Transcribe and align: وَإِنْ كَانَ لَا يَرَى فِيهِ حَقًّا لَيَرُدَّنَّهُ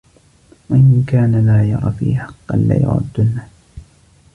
وَإِنْ 0.69 1.03
كَانَ 1.07 1.45
لَا 1.45 1.63
يَرَى 1.69 1.91
فِيهِ 1.99 2.17
حَقًّا 2.19 2.57
لَيَرُدَّنَّهُ 2.57 3.49